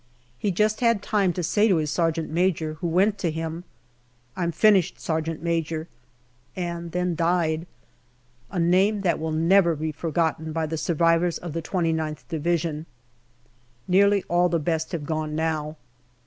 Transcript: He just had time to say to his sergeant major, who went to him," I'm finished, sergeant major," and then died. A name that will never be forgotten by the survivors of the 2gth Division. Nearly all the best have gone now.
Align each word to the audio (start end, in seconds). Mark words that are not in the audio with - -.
He 0.39 0.49
just 0.49 0.79
had 0.79 1.03
time 1.03 1.31
to 1.33 1.43
say 1.43 1.67
to 1.67 1.75
his 1.75 1.91
sergeant 1.91 2.31
major, 2.31 2.73
who 2.81 2.87
went 2.87 3.19
to 3.19 3.29
him," 3.29 3.65
I'm 4.35 4.51
finished, 4.51 4.99
sergeant 4.99 5.43
major," 5.43 5.87
and 6.55 6.91
then 6.91 7.13
died. 7.13 7.67
A 8.49 8.59
name 8.59 9.01
that 9.01 9.19
will 9.19 9.31
never 9.31 9.75
be 9.75 9.91
forgotten 9.91 10.53
by 10.53 10.65
the 10.65 10.75
survivors 10.79 11.37
of 11.37 11.53
the 11.53 11.61
2gth 11.61 12.23
Division. 12.29 12.87
Nearly 13.87 14.23
all 14.23 14.49
the 14.49 14.57
best 14.59 14.91
have 14.91 15.05
gone 15.05 15.35
now. 15.35 15.77